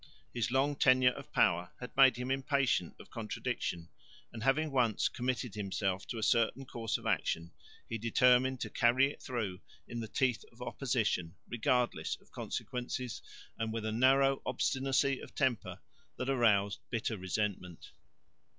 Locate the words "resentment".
17.15-17.91